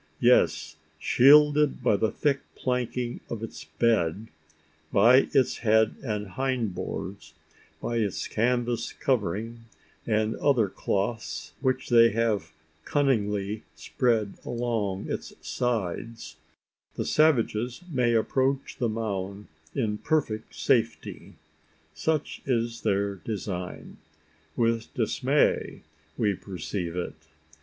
[0.19, 4.29] Yes shielded by the thick planking of its bed
[4.91, 7.35] by its head and hind boards
[7.79, 9.65] by its canvas covering,
[10.07, 12.51] and other cloths which they have
[12.83, 16.35] cunningly spread along its sides,
[16.95, 19.45] the savages may approach the mound
[19.75, 21.35] in perfect safety.
[21.93, 23.97] Such is their design.
[24.55, 25.83] With dismay,
[26.17, 27.27] we perceive it.